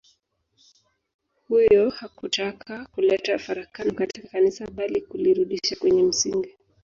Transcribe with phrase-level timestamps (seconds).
[1.47, 6.57] Huyo hakutaka kuleta farakano katika Kanisa bali kulirudisha kwenye msingi